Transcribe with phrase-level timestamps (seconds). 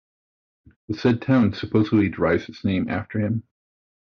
[0.87, 3.43] The said town supposedly derives its name after him.